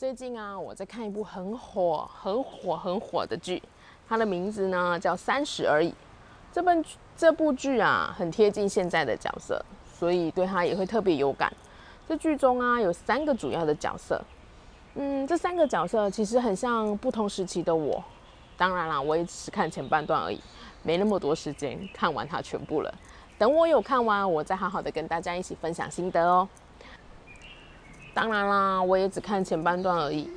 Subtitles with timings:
[0.00, 3.62] 最近啊，我在看一部很火、很火、很火的剧，
[4.08, 5.90] 它的名字呢叫《三十而已》。
[6.50, 6.82] 这本
[7.14, 11.52] 这部剧啊，很贴近现在的角色，所以对它也会特别有感。
[12.08, 14.18] 这剧中啊，有三个主要的角色，
[14.94, 18.02] 嗯，这三个角色其实很像不同时期的我。
[18.56, 20.40] 当然啦，我也只是看前半段而已，
[20.82, 22.90] 没那么多时间看完它全部了。
[23.36, 26.48] 等我有看完，我再好好的跟大家一起分享心得哦。
[28.12, 30.28] 当然啦，我也只看前半段而已。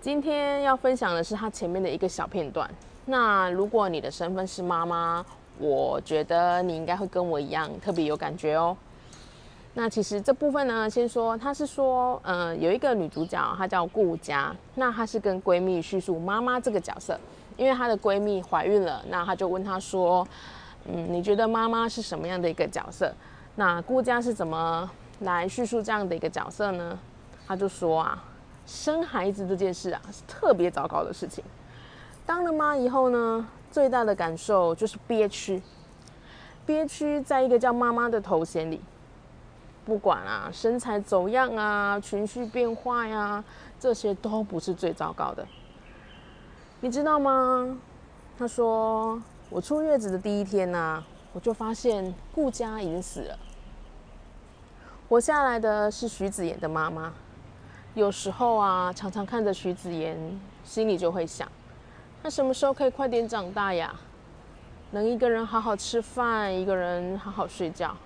[0.00, 2.68] 今天要分享的是它前面的一个小片段。
[3.06, 5.24] 那如果你的身份是妈妈，
[5.58, 8.76] 我觉得你应该会跟我一样特别有感觉哦。
[9.74, 14.54] 那其实这部分呢，先说，她是说，嗯，有一个女主角，她叫顾佳。
[14.74, 17.18] 那她是跟闺蜜叙述妈妈这个角色，
[17.56, 20.26] 因为她的闺蜜怀孕了，那她就问她说，
[20.86, 23.12] 嗯，你觉得妈妈是什么样的一个角色？
[23.54, 26.98] 那顾佳是怎么来叙述这样的一个角色呢？
[27.50, 28.22] 他就说啊，
[28.64, 31.42] 生孩子这件事啊是特别糟糕的事情。
[32.24, 35.60] 当了妈以后呢，最大的感受就是憋屈，
[36.64, 38.80] 憋屈在一个叫妈妈的头衔里。
[39.84, 43.42] 不管啊身材走样啊，情绪变化呀，
[43.80, 45.44] 这些都不是最糟糕的。
[46.78, 47.76] 你知道吗？
[48.38, 53.36] 他说，我出月子的第一天呢，我就发现顾家已经死了。
[55.08, 57.12] 活下来的是徐子言的妈妈。
[57.94, 60.16] 有时候啊，常常看着徐子言，
[60.62, 61.50] 心里就会想：
[62.22, 63.92] 他什么时候可以快点长大呀？
[64.92, 67.96] 能一个人好好吃饭，一个人好好睡觉，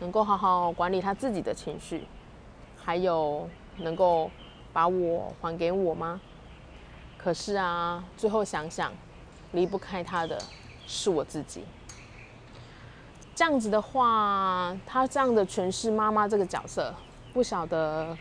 [0.00, 2.04] 能够好好管理他自己的情绪，
[2.76, 3.48] 还有
[3.78, 4.30] 能够
[4.70, 6.20] 把我还给我吗？
[7.16, 8.92] 可是啊，最后想想，
[9.52, 10.38] 离不开他的
[10.86, 11.64] 是我自己。
[13.34, 16.94] 这样子的话，他这样的诠释妈妈这个角色，
[17.32, 18.14] 不晓得。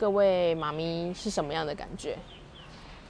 [0.00, 2.16] 各位妈咪是什么样的感觉？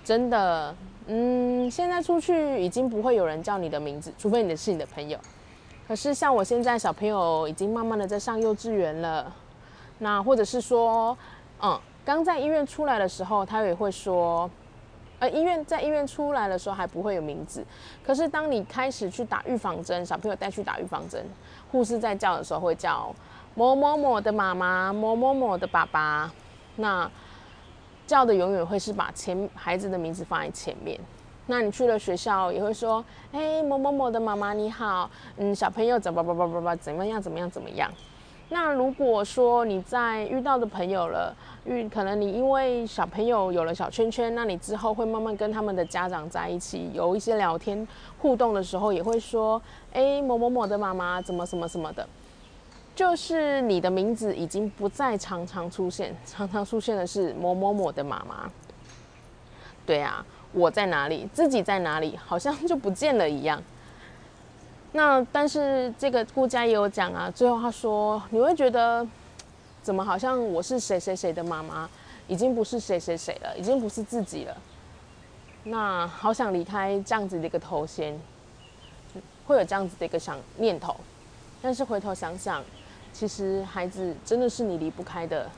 [0.03, 0.75] 真的，
[1.07, 5.17] 嗯，现在出去已经不会有人叫你的名字，除非你的是你的朋友。
[5.87, 9.33] 可是像我现在小朋友已经慢慢的在上幼稚园了，
[9.99, 11.17] 那或者是说，
[11.63, 14.51] 嗯，刚在医院出来的时候，他也会说，
[15.21, 17.65] 呃，医院在医院出来的时候还不会有名字。
[18.05, 21.25] 可是当你开始去打预防针，小朋友带去打预防针，
[21.71, 23.15] 护士在叫的时候会叫
[23.55, 26.33] 某某某的妈妈，某某某的爸爸。
[26.81, 27.11] 那
[28.07, 30.99] 叫的永远会是把前孩子的名字放在前面。
[31.47, 37.91] 那你去了学校也会说：“哎，某某某的妈妈你好，嗯，小朋友怎么怎么怎么样怎么样怎么样。”
[38.53, 47.87] 那如果说你在遇到的朋友了，遇可能你因为小朋友有了小圈圈，那你之后会慢慢跟他们的家长在一起，有一些聊天
[48.19, 49.61] 互动的时候，也会说
[49.93, 52.07] ：“哎，某某某的妈妈怎么什么什么的。”
[53.01, 58.51] 就是你的名字已经不再常常出现， 常常出现的是某某某的妈妈。
[59.87, 60.23] 对啊，
[60.53, 63.63] 我在哪里，自己在哪里，好像就不见了一样。
[64.93, 69.07] 那但是这个顾家也有讲啊，最后他说你会觉得
[69.81, 71.89] 怎么好像我是谁谁谁的妈妈，
[72.29, 74.55] 已经不是谁谁谁了，已经不是自己了。
[75.65, 78.21] 那好想离开这样子的一个头衔，
[79.47, 80.95] 会有这样子的一个想念头，
[81.63, 82.63] 但是回头想想。
[83.13, 85.51] 其实孩子真的是你离不开的，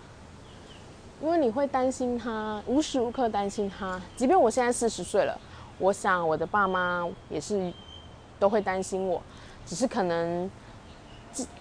[1.21, 4.01] 因为你会担心他，无时无刻担心他。
[4.17, 5.39] 即便我现在四十岁了，
[5.79, 7.73] 我想我的爸妈也是
[8.41, 9.23] 都会担心我，
[9.65, 10.51] 只是可能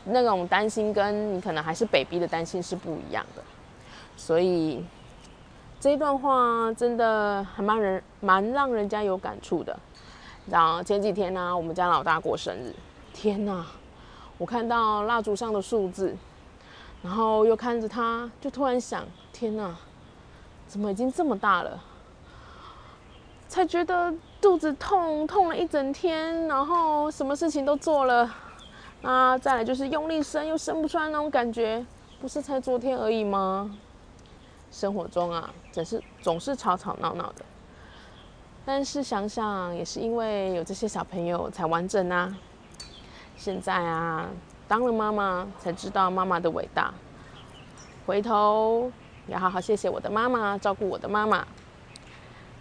[0.06, 3.44] 那种担心跟你可能还是 baby 的担心是不一样的。
[4.18, 4.84] 所以
[5.80, 9.78] 这一段话真的还蛮人蛮让人家有感触的。
[10.48, 12.74] 然后前几天呢，我们家老大过生日，
[13.14, 13.66] 天哪！
[14.42, 16.16] 我看到蜡烛上的数字，
[17.04, 19.76] 然后又看着他，就突然想：天哪，
[20.66, 21.80] 怎么已经这么大了？
[23.48, 24.12] 才觉得
[24.42, 28.34] 肚子痛，痛了一整天，然后什么事情都做了，
[29.04, 31.86] 啊，再来就是用力生又生不出来那种感觉，
[32.20, 33.78] 不是才昨天而已吗？
[34.72, 37.46] 生活中啊，总是总是吵吵闹闹的，
[38.66, 42.36] 但是想想也是因为有这些小朋友才完整啊。
[43.42, 44.30] 现在啊，
[44.68, 46.94] 当了妈妈才知道妈妈的伟大。
[48.06, 48.92] 回头
[49.26, 51.44] 要好好谢谢我的妈妈，照顾我的妈妈。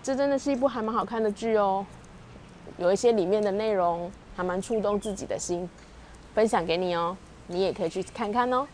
[0.03, 1.85] 这真的是一部还蛮好看的剧哦，
[2.79, 5.69] 有一些里面的内容还蛮触动自己的心，
[6.35, 7.15] 分享给你哦，
[7.49, 8.67] 你也可以去看看哦。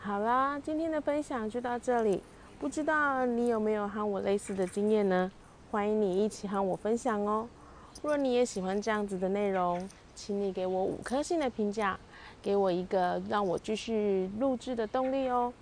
[0.00, 2.20] 好啦，今天的分享就到这里。
[2.60, 5.30] 不知道你有没有和我类似的经验呢？
[5.70, 7.46] 欢迎你一起和我分享哦。
[8.02, 11.96] 若你也喜欢这样子的内容，请你给我五颗星的评价，
[12.42, 15.52] 给我一个让我继续录制的动力哦。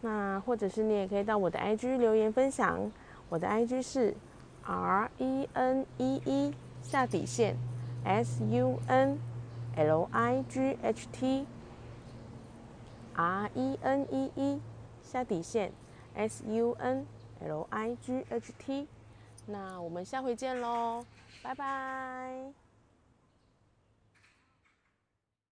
[0.00, 2.90] 那或者是你也可以到我的 IG 留言分享，
[3.28, 4.14] 我的 IG 是
[4.64, 7.54] R E N E E 下底线
[8.02, 9.18] S U N
[9.76, 11.44] L I G H T
[13.14, 14.60] R E N E E
[15.02, 15.70] 下底线。
[16.14, 17.06] S U N
[17.40, 18.86] L I G H T，
[19.46, 21.04] 那我们下回见喽，
[21.42, 22.69] 拜拜。